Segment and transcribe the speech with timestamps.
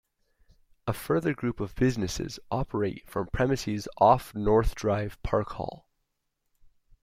[0.87, 5.87] A further group of businesses operate from premises off North Drive, Park Hall.